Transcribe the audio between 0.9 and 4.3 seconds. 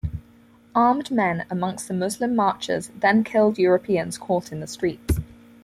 men amongst the Muslim marchers then killed Europeans